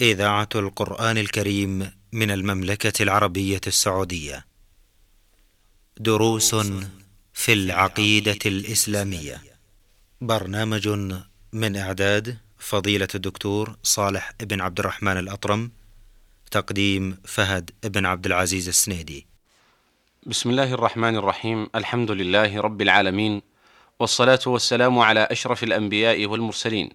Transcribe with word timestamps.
إذاعة 0.00 0.48
القرآن 0.54 1.18
الكريم 1.18 1.90
من 2.12 2.30
المملكة 2.30 3.02
العربية 3.02 3.60
السعودية. 3.66 4.46
دروس 6.00 6.54
في 7.34 7.52
العقيدة 7.52 8.38
الإسلامية. 8.46 9.42
برنامج 10.20 10.88
من 11.52 11.76
إعداد 11.76 12.38
فضيلة 12.58 13.08
الدكتور 13.14 13.76
صالح 13.82 14.32
بن 14.40 14.60
عبد 14.60 14.78
الرحمن 14.78 15.16
الأطرم. 15.16 15.70
تقديم 16.50 17.18
فهد 17.24 17.70
بن 17.84 18.06
عبد 18.06 18.26
العزيز 18.26 18.68
السنيدي. 18.68 19.26
بسم 20.26 20.50
الله 20.50 20.74
الرحمن 20.74 21.16
الرحيم، 21.16 21.68
الحمد 21.74 22.10
لله 22.10 22.60
رب 22.60 22.82
العالمين، 22.82 23.42
والصلاة 23.98 24.40
والسلام 24.46 24.98
على 24.98 25.28
أشرف 25.30 25.64
الأنبياء 25.64 26.26
والمرسلين. 26.26 26.90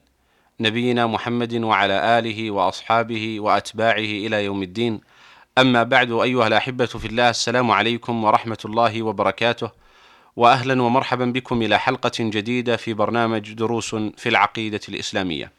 نبينا 0.62 1.08
محمد 1.08 1.54
وعلى 1.54 2.20
آله 2.20 2.52
وأصحابه 2.52 3.40
وأتباعه 3.40 4.12
إلى 4.26 4.46
يوم 4.46 4.64
الدين 4.64 5.02
أما 5.58 5.84
بعد 5.84 6.12
أيها 6.12 6.48
الأحبة 6.48 6.86
في 6.86 7.06
الله 7.08 7.30
السلام 7.30 7.72
عليكم 7.72 8.24
ورحمة 8.24 8.58
الله 8.66 9.02
وبركاته 9.02 9.72
واهلا 10.36 10.82
ومرحبا 10.82 11.26
بكم 11.26 11.62
إلى 11.62 11.80
حلقة 11.80 12.12
جديدة 12.20 12.78
في 12.78 12.94
برنامج 12.94 13.54
دروس 13.54 13.96
في 13.96 14.30
العقيدة 14.30 14.80
الإسلامية. 14.90 15.52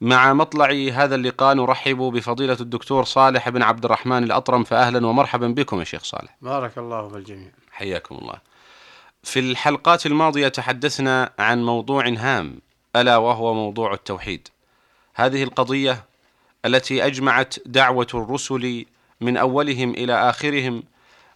مع 0.00 0.32
مطلع 0.32 0.70
هذا 0.92 1.14
اللقاء 1.14 1.54
نرحب 1.54 1.96
بفضيلة 1.96 2.56
الدكتور 2.60 3.04
صالح 3.04 3.48
بن 3.48 3.62
عبد 3.62 3.84
الرحمن 3.84 4.24
الأطرم 4.24 4.64
فاهلا 4.64 5.06
ومرحبا 5.06 5.48
بكم 5.48 5.78
يا 5.78 5.84
شيخ 5.84 6.04
صالح. 6.04 6.36
بارك 6.42 6.78
الله 6.78 7.08
بالجميع. 7.08 7.50
حياكم 7.72 8.14
الله. 8.14 8.34
في 9.22 9.40
الحلقات 9.40 10.06
الماضية 10.06 10.48
تحدثنا 10.48 11.32
عن 11.38 11.64
موضوع 11.64 12.08
هام 12.08 12.60
ألا 12.96 13.16
وهو 13.16 13.54
موضوع 13.54 13.94
التوحيد. 13.94 14.48
هذه 15.14 15.42
القضية 15.42 16.04
التي 16.64 17.06
أجمعت 17.06 17.54
دعوة 17.66 18.06
الرسل 18.14 18.84
من 19.20 19.36
أولهم 19.36 19.90
إلى 19.90 20.14
آخرهم 20.30 20.82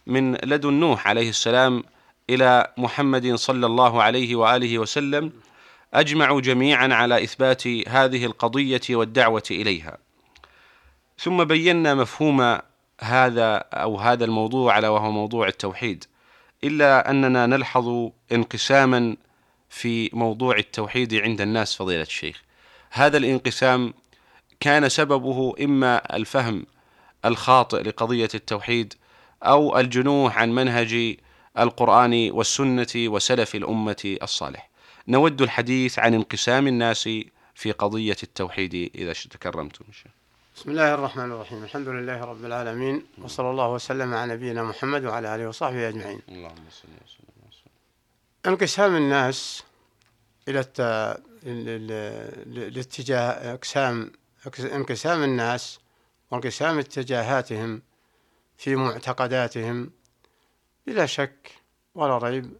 من 0.07 0.35
لدن 0.35 0.73
نوح 0.73 1.07
عليه 1.07 1.29
السلام 1.29 1.83
إلى 2.29 2.73
محمد 2.77 3.35
صلى 3.35 3.65
الله 3.65 4.03
عليه 4.03 4.35
وآله 4.35 4.79
وسلم 4.79 5.31
أجمعوا 5.93 6.41
جميعا 6.41 6.93
على 6.93 7.23
إثبات 7.23 7.67
هذه 7.67 8.25
القضية 8.25 8.81
والدعوة 8.89 9.43
إليها. 9.51 9.97
ثم 11.19 11.43
بينا 11.43 11.93
مفهوم 11.93 12.59
هذا 13.01 13.55
أو 13.73 13.97
هذا 13.97 14.25
الموضوع 14.25 14.73
على 14.73 14.87
وهو 14.87 15.11
موضوع 15.11 15.47
التوحيد. 15.47 16.05
إلا 16.63 17.09
أننا 17.09 17.45
نلحظ 17.45 18.09
انقساما 18.31 19.15
في 19.75 20.09
موضوع 20.13 20.57
التوحيد 20.57 21.13
عند 21.13 21.41
الناس 21.41 21.75
فضيلة 21.75 22.01
الشيخ. 22.01 22.41
هذا 22.91 23.17
الانقسام 23.17 23.93
كان 24.59 24.89
سببه 24.89 25.53
إما 25.61 26.15
الفهم 26.15 26.65
الخاطئ 27.25 27.81
لقضية 27.83 28.29
التوحيد 28.35 28.93
أو 29.43 29.79
الجنوح 29.79 30.37
عن 30.37 30.55
منهج 30.55 31.17
القرآن 31.59 32.31
والسنة 32.31 32.87
وسلف 32.95 33.55
الأمة 33.55 34.17
الصالح. 34.23 34.69
نود 35.07 35.41
الحديث 35.41 35.99
عن 35.99 36.13
انقسام 36.13 36.67
الناس 36.67 37.09
في 37.55 37.71
قضية 37.71 38.17
التوحيد 38.23 38.91
إذا 38.95 39.13
تكرمتم. 39.13 39.85
بسم 40.55 40.71
الله 40.71 40.93
الرحمن 40.93 41.31
الرحيم. 41.31 41.63
الحمد 41.63 41.87
لله 41.87 42.21
رب 42.21 42.45
العالمين 42.45 43.05
وصلى 43.17 43.49
الله 43.49 43.73
وسلم 43.73 44.13
على 44.13 44.33
نبينا 44.33 44.63
محمد 44.63 45.05
وعلى 45.05 45.35
آله 45.35 45.47
وصحبه 45.47 45.89
أجمعين. 45.89 46.21
اللهم 46.29 46.65
صل 46.71 46.87
وسلم. 47.05 47.34
انقسام 48.47 48.95
الناس 48.95 49.63
إلى 50.47 50.59
الت... 50.59 50.79
الاتجاه 52.57 53.53
اقسام 53.53 54.11
انقسام 54.59 55.23
الناس 55.23 55.79
وانقسام 56.31 56.79
اتجاهاتهم 56.79 57.81
في 58.57 58.75
معتقداتهم 58.75 59.91
بلا 60.87 61.05
شك 61.05 61.51
ولا 61.95 62.17
ريب 62.17 62.53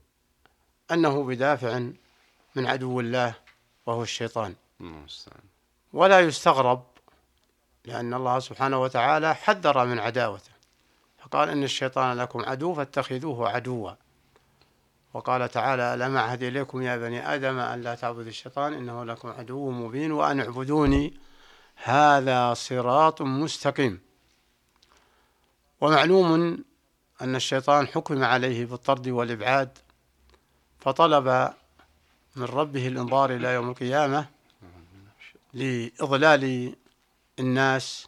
أنه 0.91 1.24
بدافع 1.24 1.79
من 2.56 2.66
عدو 2.68 3.00
الله 3.00 3.35
وهو 3.85 4.03
الشيطان. 4.03 4.56
ولا 5.94 6.19
يستغرب 6.19 6.84
لأن 7.85 8.13
الله 8.13 8.40
سبحانه 8.40 8.81
وتعالى 8.81 9.35
حذر 9.35 9.85
من 9.85 10.00
عداوته. 10.00 10.51
فقال 11.18 11.50
إن 11.50 11.63
الشيطان 11.63 12.18
لكم 12.18 12.45
عدو 12.45 12.74
فاتخذوه 12.74 13.50
عدوا. 13.50 13.91
وقال 15.16 15.50
تعالى 15.50 15.94
ألم 15.94 16.18
أعهد 16.18 16.44
إليكم 16.44 16.81
يا 16.81 16.98
بني 16.98 17.36
آدم 17.36 17.59
أن 17.59 17.81
لا 17.81 17.96
تعبدوا 17.96 18.30
الشيطان 18.30 18.74
إنه 18.74 19.06
لكم 19.06 19.30
عدو 19.30 19.72
مبين 19.72 20.12
وأن 20.12 20.40
اعبدوني. 20.40 21.14
هذا 21.76 22.53
صراط 22.53 23.22
مستقيم. 23.22 24.00
ومعلوم 25.81 26.64
أن 27.22 27.36
الشيطان 27.36 27.88
حكم 27.88 28.24
عليه 28.24 28.66
بالطرد 28.66 29.08
والإبعاد 29.08 29.78
فطلب 30.80 31.54
من 32.36 32.44
ربه 32.44 32.88
الإنظار 32.88 33.36
إلى 33.36 33.54
يوم 33.54 33.70
القيامة 33.70 34.25
لإضلال 35.54 36.75
الناس 37.40 38.08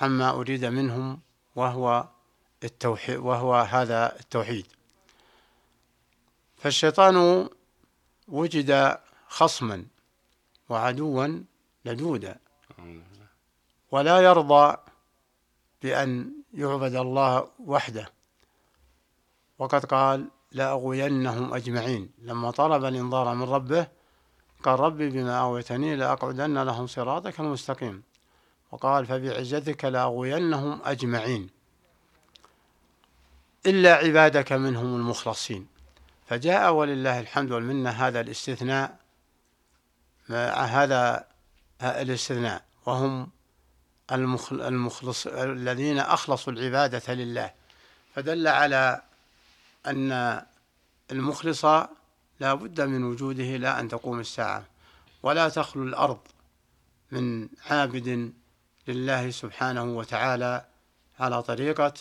عما 0.00 0.30
أريد 0.30 0.64
منهم 0.64 1.20
وهو 1.56 2.08
التوحيد 2.64 3.16
وهو 3.16 3.54
هذا 3.54 4.20
التوحيد. 4.20 4.66
فالشيطان 6.58 7.48
وجد 8.28 8.98
خصما 9.28 9.86
وعدوا 10.68 11.42
لدودا. 11.84 12.38
ولا 13.90 14.18
يرضى 14.20 14.76
بأن 15.82 16.32
يعبد 16.54 16.94
الله 16.94 17.48
وحده. 17.58 18.10
وقد 19.58 19.84
قال 19.84 20.28
لأغوينهم 20.52 21.54
أجمعين. 21.54 22.10
لما 22.22 22.50
طلب 22.50 22.84
الإنظار 22.84 23.34
من 23.34 23.42
ربه 23.42 23.86
قال 24.62 24.80
ربي 24.80 25.10
بما 25.10 25.40
أغويتني 25.40 25.96
لأقعدن 25.96 26.58
لهم 26.58 26.86
صراطك 26.86 27.40
المستقيم. 27.40 28.02
وقال 28.72 29.06
فبعزتك 29.06 29.84
لأغوينهم 29.84 30.80
أجمعين. 30.84 31.50
إلا 33.66 33.94
عبادك 33.94 34.52
منهم 34.52 34.96
المخلصين. 34.96 35.77
فجاء 36.28 36.72
ولله 36.72 37.20
الحمد 37.20 37.52
والمنة 37.52 37.90
هذا 37.90 38.20
الاستثناء 38.20 38.98
هذا 40.28 41.24
الاستثناء. 41.82 42.64
وهم 42.86 43.30
المخلص 44.12 45.26
الذين 45.26 45.98
أخلصوا 45.98 46.52
العبادة 46.52 47.14
لله. 47.14 47.52
فدل 48.14 48.48
على 48.48 49.02
أن 49.86 50.42
المخلص 51.12 51.64
لا 52.40 52.54
بد 52.54 52.80
من 52.80 53.04
وجوده 53.04 53.56
لا 53.56 53.80
أن 53.80 53.88
تقوم 53.88 54.20
الساعة. 54.20 54.64
ولا 55.22 55.48
تخلو 55.48 55.82
الأرض 55.82 56.20
من 57.10 57.48
عابد 57.70 58.32
لله 58.88 59.30
سبحانه 59.30 59.84
وتعالى 59.84 60.64
على 61.20 61.42
طريقة 61.42 61.94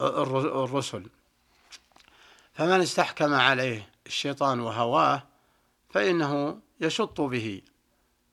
الرسل. 0.00 1.06
فمن 2.60 2.80
استحكم 2.80 3.34
عليه 3.34 3.88
الشيطان 4.06 4.60
وهواه 4.60 5.22
فإنه 5.90 6.60
يشط 6.80 7.20
به 7.20 7.62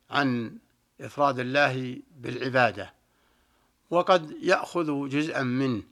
عن 0.09 0.57
إفراد 1.01 1.39
الله 1.39 1.99
بالعبادة 2.17 2.93
وقد 3.89 4.31
يأخذ 4.41 5.09
جزءا 5.09 5.43
منه 5.43 5.83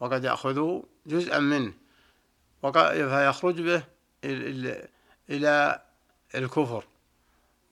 وقد 0.00 0.24
يأخذ 0.24 0.80
جزءا 1.06 1.38
منه 1.38 1.72
فيخرج 2.82 3.60
به 3.60 3.82
إلى 5.30 5.82
الكفر 6.34 6.84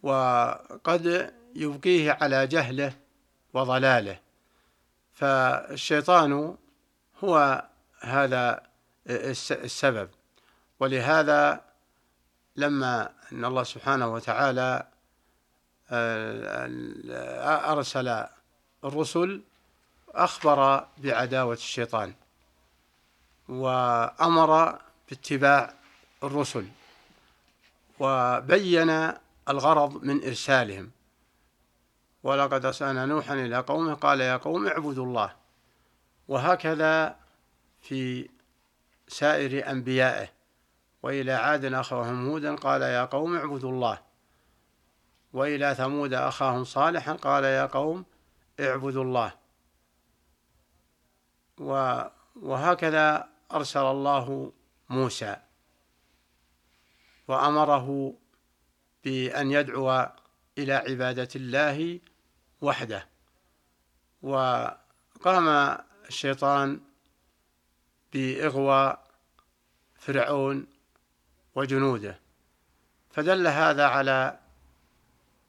وقد 0.02 1.34
يبقيه 1.54 2.18
على 2.20 2.46
جهله 2.46 2.92
وضلاله. 3.54 4.18
فالشيطان 5.12 6.56
هو 7.24 7.64
هذا 8.00 8.71
السبب. 9.06 10.10
ولهذا 10.80 11.60
لما 12.56 13.12
أن 13.32 13.44
الله 13.44 13.62
سبحانه 13.62 14.12
وتعالى 14.12 14.86
آه، 15.90 17.72
أرسل 17.72 18.26
الرسل 18.84 19.42
أخبر 20.14 20.86
بعداوة 20.98 21.54
الشيطان 21.54 22.14
وأمر 23.48 24.78
باتباع 25.10 25.74
الرسل 26.24 26.66
وبين 27.98 29.12
الغرض 29.48 30.04
من 30.04 30.24
إرسالهم. 30.24 30.90
ولقد 32.22 32.64
أرسلنا 32.64 33.06
نوحا 33.06 33.34
إلى 33.34 33.58
قومه 33.58 33.94
قال 33.94 34.20
يا 34.20 34.36
قوم 34.36 34.66
اعبدوا 34.66 35.06
الله. 35.06 35.32
وهكذا 36.28 37.16
في 37.82 38.28
سائر 39.12 39.70
أنبيائه 39.70 40.28
وإلى 41.02 41.32
عاد 41.32 41.64
أخاهم 41.64 42.28
هودا 42.28 42.54
قال 42.54 42.82
يا 42.82 43.04
قوم 43.04 43.36
اعبدوا 43.36 43.70
الله. 43.70 43.98
وإلى 45.32 45.74
ثمود 45.74 46.12
أخاهم 46.12 46.64
صالحا 46.64 47.12
قال 47.12 47.44
يا 47.44 47.66
قوم 47.66 48.04
اعبدوا 48.60 49.04
الله. 49.04 49.32
وهكذا 52.36 53.28
أرسل 53.52 53.80
الله 53.80 54.52
موسى 54.88 55.36
وأمره 57.28 58.14
بأن 59.04 59.50
يدعو 59.50 60.06
إلى 60.58 60.72
عبادة 60.72 61.28
الله 61.36 62.00
وحده. 62.60 63.08
وقام 64.22 65.78
الشيطان 66.08 66.80
بإغواء 68.12 69.01
فرعون 70.02 70.66
وجنوده. 71.54 72.18
فدل 73.10 73.46
هذا 73.46 73.86
على 73.86 74.38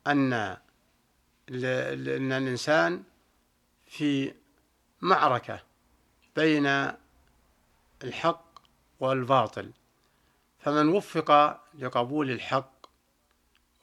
أن 0.08 0.34
أن 0.34 2.32
الإنسان 2.32 3.04
في 3.86 4.34
معركة 5.02 5.64
بين 6.36 6.92
الحق 8.04 8.46
والباطل. 9.00 9.72
فمن 10.60 10.88
وفق 10.88 11.60
لقبول 11.80 12.32
الحق 12.32 12.74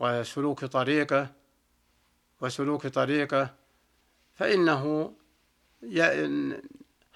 وسلوك 0.00 0.64
طريقه 0.64 1.32
وسلوك 2.40 2.86
طريقه 2.86 3.54
فإنه 4.34 5.12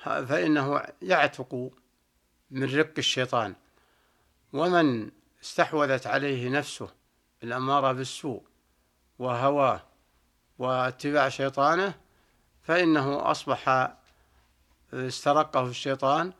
فإنه 0.04 0.82
يعتق 1.02 1.70
من 2.50 2.76
رق 2.76 2.93
الشيطان 2.99 3.55
ومن 4.52 5.11
استحوذت 5.43 6.06
عليه 6.06 6.49
نفسه 6.49 6.88
الأمارة 7.43 7.93
بالسوء 7.93 8.43
وهواه 9.19 9.82
واتباع 10.58 11.29
شيطانه 11.29 11.94
فإنه 12.62 13.31
أصبح 13.31 13.93
استرقه 14.93 15.67
الشيطان 15.67 16.32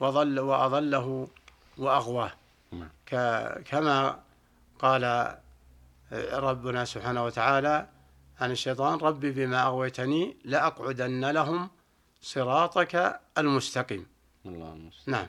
وظل 0.00 0.40
وأضله 0.40 1.28
وأغواه 1.78 2.32
نعم. 2.72 2.88
كما 3.64 4.20
قال 4.78 5.34
ربنا 6.32 6.84
سبحانه 6.84 7.24
وتعالى 7.24 7.86
عن 8.40 8.50
الشيطان 8.50 8.98
ربي 8.98 9.30
بما 9.30 9.62
أغويتني 9.62 10.36
لأقعدن 10.44 11.30
لهم 11.30 11.70
صراطك 12.20 13.20
المستقيم 13.38 14.06
الله 14.46 14.72
المستقيم. 14.72 15.14
نعم 15.14 15.26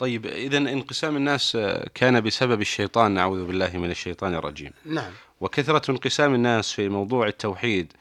طيب 0.00 0.26
إذا 0.26 0.58
انقسام 0.58 1.16
الناس 1.16 1.58
كان 1.94 2.20
بسبب 2.20 2.60
الشيطان 2.60 3.12
نعوذ 3.12 3.46
بالله 3.46 3.76
من 3.76 3.90
الشيطان 3.90 4.34
الرجيم. 4.34 4.72
نعم. 4.84 5.12
وكثرة 5.40 5.90
انقسام 5.90 6.34
الناس 6.34 6.72
في 6.72 6.88
موضوع 6.88 7.26
التوحيد 7.26 7.92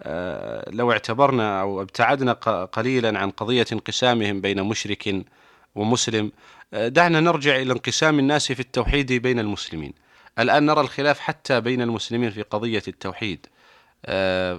آه، 0.00 0.70
لو 0.70 0.92
اعتبرنا 0.92 1.60
أو 1.60 1.82
ابتعدنا 1.82 2.32
قليلا 2.72 3.18
عن 3.18 3.30
قضية 3.30 3.66
انقسامهم 3.72 4.40
بين 4.40 4.62
مشرك 4.62 5.24
ومسلم 5.74 6.32
آه، 6.74 6.88
دعنا 6.88 7.20
نرجع 7.20 7.56
إلى 7.56 7.72
انقسام 7.72 8.18
الناس 8.18 8.52
في 8.52 8.60
التوحيد 8.60 9.12
بين 9.12 9.38
المسلمين. 9.38 9.92
الآن 10.38 10.66
نرى 10.66 10.80
الخلاف 10.80 11.20
حتى 11.20 11.60
بين 11.60 11.82
المسلمين 11.82 12.30
في 12.30 12.42
قضية 12.42 12.82
التوحيد. 12.88 13.46
آه، 13.46 13.53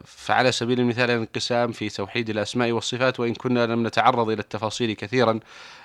فعلى 0.05 0.51
سبيل 0.51 0.79
المثال 0.79 1.09
الانقسام 1.09 1.71
في 1.71 1.89
توحيد 1.89 2.29
الأسماء 2.29 2.71
والصفات 2.71 3.19
وإن 3.19 3.33
كنا 3.33 3.65
لم 3.65 3.87
نتعرض 3.87 4.29
إلى 4.29 4.41
التفاصيل 4.41 4.93
كثيرا 4.93 5.39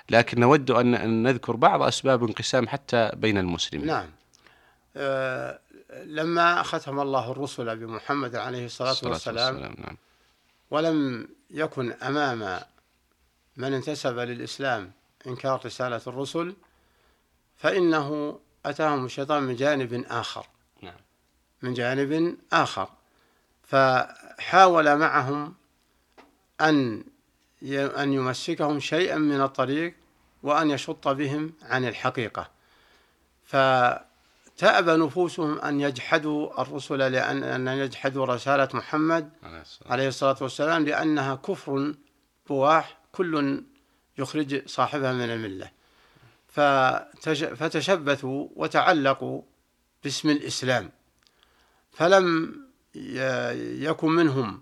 لكن 0.09 0.39
نود 0.39 0.71
أن 0.71 1.23
نذكر 1.23 1.55
بعض 1.55 1.81
أسباب 1.81 2.23
انقسام 2.23 2.67
حتى 2.67 3.11
بين 3.13 3.37
المسلمين 3.37 3.87
نعم 3.87 4.09
أه 4.95 5.59
لما 6.05 6.63
ختم 6.63 6.99
الله 6.99 7.31
الرسل 7.31 7.77
بمحمد 7.77 8.35
عليه 8.35 8.65
الصلاة, 8.65 8.91
الصلاة 8.91 9.11
والسلام, 9.11 9.53
والسلام 9.55 9.75
نعم. 9.77 9.97
ولم 10.71 11.27
يكن 11.51 11.91
أمام 11.91 12.59
من 13.57 13.73
انتسب 13.73 14.19
للإسلام 14.19 14.91
إنكار 15.27 15.61
رسالة 15.65 16.01
الرسل 16.07 16.55
فإنه 17.57 18.39
أتاهم 18.65 19.05
الشيطان 19.05 19.43
من 19.43 19.55
جانب 19.55 20.05
آخر 20.09 20.45
نعم. 20.81 20.99
من 21.61 21.73
جانب 21.73 22.37
آخر 22.53 22.89
فحاول 23.71 24.95
معهم 24.95 25.53
أن 26.61 27.03
أن 27.63 28.13
يمسكهم 28.13 28.79
شيئا 28.79 29.17
من 29.17 29.41
الطريق 29.41 29.95
وأن 30.43 30.71
يشط 30.71 31.07
بهم 31.07 31.53
عن 31.61 31.85
الحقيقة. 31.85 32.49
فتأبى 33.45 34.91
نفوسهم 34.91 35.59
أن 35.59 35.81
يجحدوا 35.81 36.61
الرسل 36.61 36.97
لأن 36.97 37.43
أن 37.43 37.67
يجحدوا 37.67 38.25
رسالة 38.25 38.69
محمد 38.73 39.29
عليه 39.85 40.07
الصلاة 40.07 40.37
والسلام 40.41 40.85
لأنها 40.85 41.35
كفر 41.35 41.93
بواح 42.49 42.97
كل 43.11 43.63
يخرج 44.17 44.67
صاحبها 44.67 45.13
من 45.13 45.29
الملة. 45.29 45.71
فتشبثوا 47.55 48.47
وتعلقوا 48.55 49.41
باسم 50.03 50.29
الإسلام. 50.29 50.91
فلم 51.91 52.60
يكن 52.95 54.09
منهم 54.11 54.61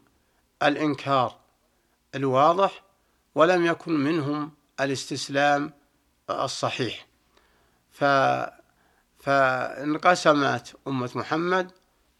الإنكار 0.63 1.35
الواضح 2.15 2.83
ولم 3.35 3.65
يكن 3.65 3.91
منهم 3.91 4.51
الاستسلام 4.79 5.73
الصحيح. 6.29 7.07
ف 7.91 8.03
فانقسمت 9.19 10.75
أمة 10.87 11.11
محمد 11.15 11.71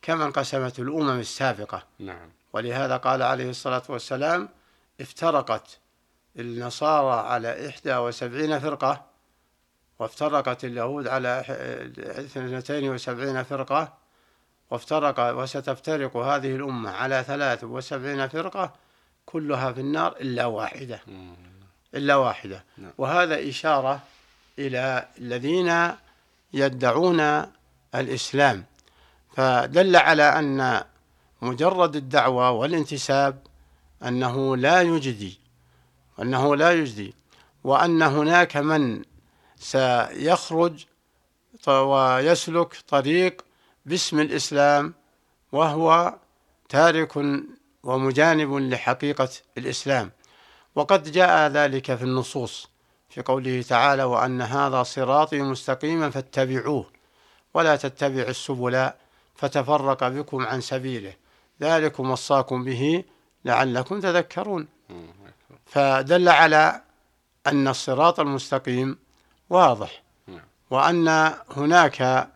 كما 0.02 0.26
انقسمت 0.26 0.80
الأمم 0.80 1.20
السابقة. 1.20 1.84
نعم. 2.00 2.30
ولهذا 2.54 2.98
قال 2.98 3.22
عليه 3.22 3.50
الصلاة 3.50 3.84
والسلام 3.90 4.50
افترقت 5.02 5.80
النصارى 6.40 7.28
على 7.28 7.70
إحدى 7.70 7.96
وسبعين 7.96 8.60
فرقة 8.60 9.06
وافترقت 10.00 10.66
اليهود 10.66 11.08
على 11.08 11.44
اثنتين 11.98 12.90
وسبعين 12.90 13.44
فرقة 13.44 13.98
وافترق 14.72 15.20
وستفترق 15.20 16.18
هذه 16.18 16.56
الأمة 16.56 16.90
على 16.90 17.24
ثلاث 17.28 17.64
وسبعين 17.64 18.28
فرقة 18.28 18.74
كلها 19.26 19.72
في 19.72 19.82
النار 19.82 20.16
إلا 20.22 20.46
واحدة. 20.46 21.00
إلا 21.96 22.16
واحدة. 22.16 22.64
نعم. 22.78 22.92
وهذا 22.98 23.50
إشارة 23.50 24.02
إلى 24.60 25.08
الذين 25.18 25.92
يدعون 26.54 27.46
الإسلام. 27.96 28.66
فدل 29.36 29.96
على 29.96 30.24
أن 30.24 30.84
مجرد 31.42 31.96
الدعوة 31.96 32.52
والانتساب 32.52 33.40
أنه 34.04 34.58
لا 34.58 34.82
يجدي 34.82 35.40
أنه 36.22 36.56
لا 36.56 36.72
يجدي 36.72 37.14
وأن 37.64 38.02
هناك 38.02 38.58
من 38.58 39.04
سيخرج 39.60 40.86
ويسلك 41.68 42.78
طريق 42.88 43.46
باسم 43.90 44.20
الإسلام 44.20 44.94
وهو 45.52 46.16
تارك 46.70 47.14
ومجانب 47.84 48.54
لحقيقة 48.56 49.30
الإسلام. 49.58 50.12
وقد 50.76 51.12
جاء 51.12 51.50
ذلك 51.52 51.96
في 51.96 52.04
النصوص 52.04 52.70
في 53.10 53.22
قوله 53.22 53.62
تعالى 53.62 54.04
وأن 54.04 54.42
هذا 54.42 54.84
صراطي 54.84 55.42
مستقيما 55.42 56.10
فاتبعوه 56.10 56.86
ولا 57.54 57.76
تتبعوا 57.76 58.30
السبل 58.30 58.90
فتفرق 59.36 60.08
بكم 60.08 60.46
عن 60.46 60.62
سبيله. 60.62 61.14
ذلكم 61.62 62.10
وصاكم 62.12 62.64
به 62.64 63.04
لعلكم 63.46 64.00
تذكرون. 64.00 64.68
فدل 65.66 66.30
على 66.30 66.82
أن 67.48 67.68
الصراط 67.68 68.20
المستقيم 68.20 68.98
واضح. 69.50 70.04
وأن 70.70 71.34
هناك 71.58 72.30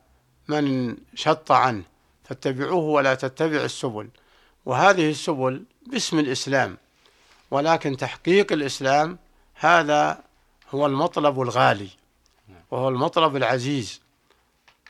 من 0.47 0.97
شط 1.15 1.51
عنه 1.51 1.83
فاتبعوه 2.23 2.83
ولا 2.83 3.15
تتبع 3.15 3.63
السبل. 3.63 4.09
وهذه 4.65 5.09
السبل 5.09 5.63
باسم 5.87 6.19
الإسلام 6.19 6.77
ولكن 7.51 7.97
تحقيق 7.97 8.51
الإسلام 8.51 9.17
هذا 9.55 10.21
هو 10.71 10.85
المطلب 10.85 11.41
الغالي 11.41 11.89
وهو 12.71 12.89
المطلب 12.89 13.35
العزيز 13.35 14.01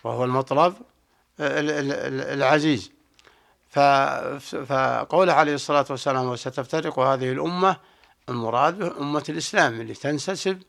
وهو 0.03 0.23
المطلب 0.23 0.73
العزيز. 1.39 2.91
فقوله 3.69 5.33
عليه 5.33 5.53
الصلاة 5.53 5.85
والسلام 5.89 6.25
وستفترق 6.25 6.99
هذه 6.99 7.31
الأمة 7.31 7.77
المراد 8.29 8.79
به 8.79 8.97
أمة 9.01 9.23
الإسلام 9.29 9.81
اللي 9.81 9.93
تنسسب 9.93 10.61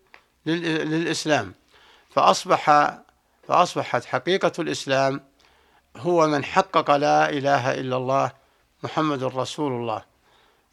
للإسلام. 0.46 1.54
فأصبح 2.10 2.94
فأصبحت 3.48 4.04
حقيقة 4.04 4.52
الإسلام 4.58 5.20
هو 5.96 6.26
من 6.26 6.44
حقق 6.44 6.90
لا 6.96 7.30
إله 7.30 7.74
إلا 7.74 7.96
الله 7.96 8.32
محمد 8.82 9.24
رسول 9.24 9.72
الله 9.72 10.02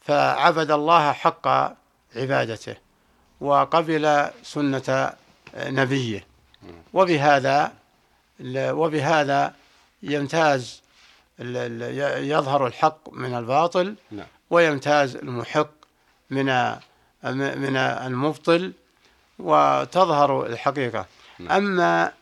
فعبد 0.00 0.70
الله 0.70 1.12
حق 1.12 1.48
عبادته 2.16 2.76
وقبل 3.40 4.30
سنة 4.42 5.12
نبيه 5.56 6.26
وبهذا 6.92 7.72
وبهذا 8.56 9.54
يمتاز 10.02 10.82
يظهر 11.38 12.66
الحق 12.66 13.12
من 13.12 13.34
الباطل 13.34 13.94
نعم. 14.10 14.26
ويمتاز 14.50 15.16
المحق 15.16 15.70
من 16.30 16.46
من 17.32 17.76
المبطل 17.76 18.72
وتظهر 19.38 20.46
الحقيقة 20.46 21.06
نعم. 21.38 21.52
أما 21.52 22.12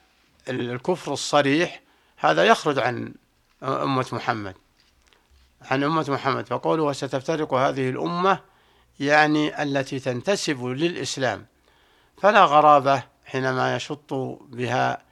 الكفر 0.51 1.13
الصريح 1.13 1.81
هذا 2.17 2.45
يخرج 2.45 2.79
عن 2.79 3.15
أمة 3.63 4.07
محمد 4.13 4.55
عن 5.63 5.83
أمة 5.83 6.07
محمد. 6.09 6.47
فقوله 6.47 6.83
وستفترق 6.83 7.55
هذه 7.55 7.91
الأمة 7.91 8.41
يعني 9.01 9.63
التي 9.63 9.99
تنتسب 9.99 10.65
للإسلام. 10.65 11.47
فلا 12.23 12.45
غرابة 12.45 13.03
حينما 13.25 13.77
يشط 13.77 14.15
بها 14.49 15.03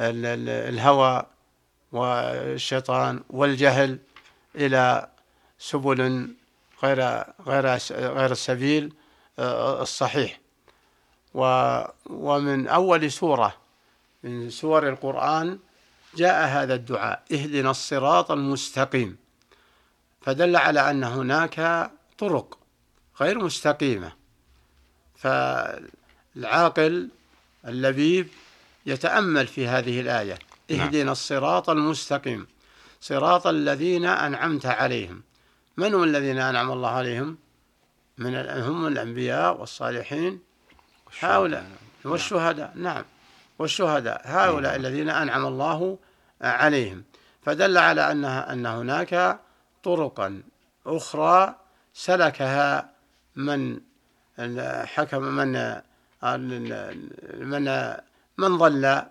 الهوى 0.00 1.26
والشيطان 1.92 3.22
والجهل 3.30 3.98
إلى 4.54 5.08
سبل 5.58 6.34
غير 6.84 6.98
غير 7.46 7.66
غير 7.90 8.32
السبيل 8.32 8.92
آه، 9.38 9.82
الصحيح. 9.82 10.40
ومن 12.06 12.68
أول 12.68 13.12
سورة 13.12 13.54
من 14.22 14.50
سور 14.50 14.88
القرآن 14.88 15.58
جاء 16.16 16.46
هذا 16.46 16.74
الدعاء 16.74 17.22
اهدنا 17.32 17.70
الصراط 17.70 18.30
المستقيم. 18.30 19.16
فدل 20.20 20.56
على 20.56 20.90
أن 20.90 21.04
هناك 21.04 21.90
طرق 22.18 22.58
غير 23.20 23.38
مستقيمة. 23.38 24.12
فالعاقل 25.16 27.08
اللبيب 27.68 28.28
يتأمل 28.86 29.46
في 29.46 29.66
هذه 29.66 30.00
الآية 30.00 30.38
نعم. 30.70 30.80
اهدنا 30.80 31.12
الصراط 31.12 31.70
المستقيم 31.70 32.46
صراط 33.00 33.46
الذين 33.46 34.04
أنعمت 34.04 34.66
عليهم. 34.66 35.22
من 35.76 35.94
هم 35.94 36.02
الذين 36.04 36.38
أنعم 36.38 36.70
الله 36.70 36.88
عليهم؟ 36.88 37.38
من 38.18 38.34
هم 38.36 38.86
الأنبياء 38.86 39.60
والصالحين. 39.60 40.40
هؤلاء 41.20 41.62
نعم. 41.62 42.12
والشهداء 42.12 42.72
نعم. 42.76 43.04
والشهداء 43.60 44.22
هؤلاء 44.24 44.72
نعم. 44.72 44.80
الذين 44.80 45.10
أنعم 45.10 45.46
الله 45.46 45.98
عليهم 46.42 47.04
فدل 47.42 47.78
على 47.78 48.12
أنها 48.12 48.52
أن 48.52 48.66
هناك 48.66 49.40
طرقا 49.82 50.42
أخرى 50.86 51.54
سلكها 51.94 52.90
من 53.36 53.80
حكم 54.84 55.22
من 55.22 55.52
من 57.52 57.94
من 58.38 58.58
ضل 58.58 59.02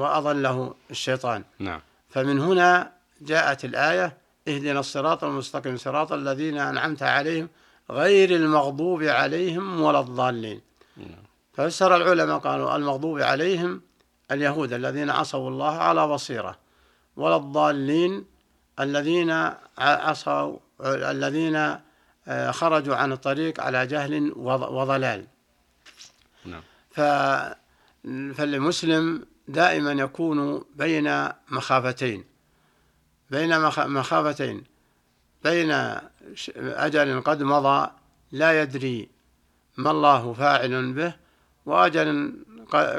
وأضله 0.00 0.74
الشيطان 0.90 1.44
نعم 1.58 1.80
فمن 2.10 2.38
هنا 2.40 2.92
جاءت 3.20 3.64
الآية 3.64 4.16
اهدنا 4.48 4.80
الصراط 4.80 5.24
المستقيم 5.24 5.76
صراط 5.76 6.12
الذين 6.12 6.58
أنعمت 6.58 7.02
عليهم 7.02 7.48
غير 7.90 8.30
المغضوب 8.30 9.02
عليهم 9.02 9.80
ولا 9.80 10.00
الضالين 10.00 10.60
نعم. 10.96 11.27
ففسر 11.58 11.96
العلماء 11.96 12.38
قالوا 12.38 12.76
المغضوب 12.76 13.20
عليهم 13.20 13.82
اليهود 14.30 14.72
الذين 14.72 15.10
عصوا 15.10 15.50
الله 15.50 15.78
على 15.78 16.06
بصيرة 16.06 16.58
ولا 17.16 17.36
الضالين 17.36 18.24
الذين 18.80 19.50
عصوا 19.78 20.58
الذين 20.84 21.56
آه، 22.28 22.50
خرجوا 22.50 22.96
عن 22.96 23.12
الطريق 23.12 23.60
على 23.60 23.86
جهل 23.86 24.32
وضلال 24.36 25.26
نعم. 26.44 26.62
فالمسلم 28.34 29.26
دائما 29.48 29.92
يكون 29.92 30.64
بين 30.76 31.28
مخافتين 31.48 32.24
بين 33.30 33.60
مخافتين 33.76 34.64
بين 35.44 35.70
أجل 36.56 37.20
قد 37.20 37.42
مضى 37.42 37.90
لا 38.32 38.62
يدري 38.62 39.08
ما 39.76 39.90
الله 39.90 40.32
فاعل 40.32 40.92
به 40.92 41.27
وأجل 41.68 42.34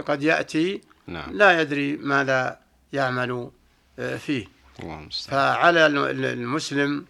قد 0.07 0.23
يأتي 0.23 0.81
نعم. 1.07 1.31
لا 1.33 1.61
يدري 1.61 1.97
ماذا 1.97 2.59
يعمل 2.93 3.51
آه، 3.99 4.17
فيه. 4.17 4.45
فعلى 5.27 5.85
المسلم 5.85 7.05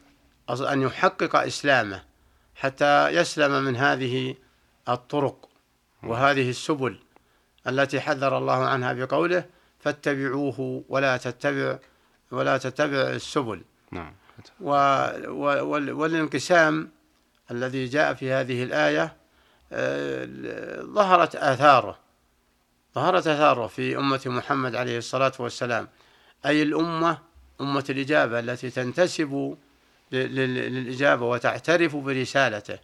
أن 0.50 0.82
يحقق 0.82 1.36
إسلامه 1.36 2.04
حتى 2.56 3.08
يسلم 3.08 3.64
من 3.64 3.76
هذه 3.76 4.36
الطرق 4.90 5.50
وهذه 6.04 6.50
السبل 6.50 7.00
التي 7.68 8.02
حذر 8.02 8.38
الله 8.38 8.66
عنها 8.66 8.94
بقوله 8.94 9.46
فاتبعوه 9.80 10.84
ولا 10.90 11.18
تتبع 11.18 11.78
ولا 12.32 12.58
تتبع 12.58 13.02
السبل. 13.02 13.62
نعم. 13.92 14.14
و 14.62 14.72
والانقسام 15.92 16.90
الذي 17.52 17.86
جاء 17.86 18.14
في 18.14 18.32
هذه 18.32 18.64
الآية 18.64 19.19
ظهرت 20.94 21.36
آثاره. 21.36 22.00
ظهرت 22.96 23.28
آثاره 23.28 23.68
في 23.68 23.98
أمة 23.98 24.22
محمد 24.26 24.76
عليه 24.76 24.98
الصلاة 24.98 25.32
والسلام. 25.40 25.88
أي 26.46 26.64
الأمة؟ 26.64 27.18
أمة 27.62 27.86
الإجابة 27.90 28.40
التي 28.40 28.70
تنتسب 28.70 29.58
للإجابة 30.12 31.26
وتعترف 31.26 31.96
برسالته. 31.96 32.80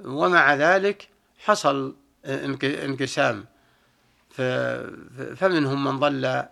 ومع 0.00 0.54
ذلك 0.54 1.08
حصل 1.38 1.94
انقسام. 2.64 3.44
فمنهم 5.36 5.84
من 5.84 5.98
ضل 5.98 6.44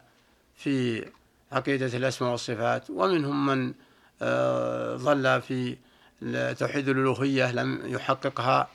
في 0.57 1.05
عقيدة 1.53 1.97
الأسماء 1.97 2.31
والصفات 2.31 2.91
ومنهم 2.91 3.47
من 3.47 3.75
آه، 4.23 4.97
ضل 4.97 5.43
في 5.43 5.77
توحيد 6.59 6.89
الألوهية 6.89 7.53
لم 7.53 7.81
يحققها 7.85 8.69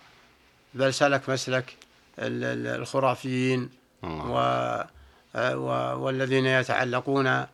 بل 0.75 0.93
سلك 0.93 1.29
مسلك 1.29 1.75
الخرافيين 2.19 3.69
آه، 4.03 4.87
والذين 5.95 6.45
يتعلقون 6.45 7.45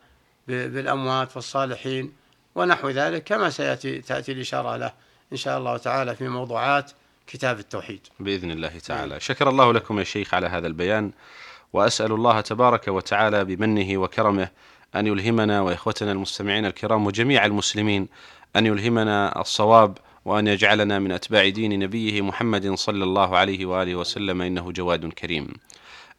بالأموات 0.48 1.36
والصالحين 1.36 2.12
ونحو 2.54 2.88
ذلك 2.88 3.24
كما 3.24 3.50
سيأتي 3.50 4.00
تأتي 4.00 4.32
الإشارة 4.32 4.76
له 4.76 4.92
إن 5.32 5.36
شاء 5.36 5.58
الله 5.58 5.76
تعالى 5.76 6.16
في 6.16 6.28
موضوعات 6.28 6.92
كتاب 7.26 7.58
التوحيد. 7.58 8.00
بإذن 8.20 8.50
الله 8.50 8.78
تعالى. 8.78 9.10
نعم. 9.10 9.18
شكر 9.18 9.48
الله 9.48 9.72
لكم 9.72 9.98
يا 9.98 10.04
شيخ 10.04 10.34
على 10.34 10.46
هذا 10.46 10.66
البيان 10.66 11.10
وأسأل 11.72 12.12
الله 12.12 12.40
تبارك 12.40 12.88
وتعالى 12.88 13.44
بمنه 13.44 13.98
وكرمه 13.98 14.48
أن 14.94 15.06
يلهمنا 15.06 15.60
وإخوتنا 15.60 16.12
المستمعين 16.12 16.66
الكرام 16.66 17.06
وجميع 17.06 17.44
المسلمين 17.44 18.08
أن 18.56 18.66
يلهمنا 18.66 19.40
الصواب 19.40 19.98
وأن 20.24 20.46
يجعلنا 20.46 20.98
من 20.98 21.12
أتباع 21.12 21.48
دين 21.48 21.78
نبيه 21.78 22.20
محمد 22.22 22.74
صلى 22.74 23.04
الله 23.04 23.36
عليه 23.36 23.66
وآله 23.66 23.94
وسلم 23.94 24.42
إنه 24.42 24.72
جواد 24.72 25.12
كريم 25.12 25.48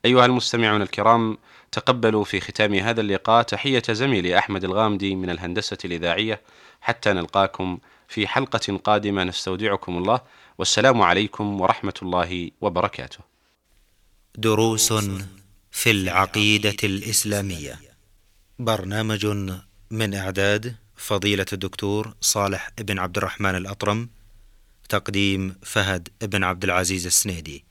أيها 0.06 0.26
المستمعون 0.26 0.82
الكرام 0.82 1.38
تقبلوا 1.72 2.24
في 2.24 2.40
ختام 2.40 2.74
هذا 2.74 3.02
اللقاء 3.02 3.44
تحية 3.44 3.84
زميلي 3.90 4.38
أحمد 4.38 4.64
الغامدي 4.64 5.16
من 5.16 5.30
الهندسة 5.30 5.78
الإذاعية 5.86 6.42
حتى 6.82 7.14
نلقاكم 7.14 7.78
في 8.08 8.28
حلقة 8.28 8.78
قادمة 8.84 9.24
نستودعكم 9.24 9.98
الله 9.98 10.22
والسلام 10.58 11.02
عليكم 11.02 11.62
ورحمة 11.62 11.94
الله 12.02 12.52
وبركاته. 12.62 13.20
دروس 14.36 14.94
في 15.72 15.92
العقيدة 15.92 16.78
الإسلامية. 16.84 17.80
برنامج 18.60 19.26
من 19.92 20.14
إعداد 20.14 20.76
فضيلة 21.02 21.46
الدكتور 21.54 22.14
صالح 22.22 22.70
بن 22.78 23.00
عبد 23.00 23.18
الرحمن 23.18 23.56
الأطرم. 23.56 24.10
تقديم 24.90 25.56
فهد 25.64 26.10
بن 26.22 26.44
عبد 26.44 26.64
العزيز 26.64 27.06
السنيدي. 27.06 27.66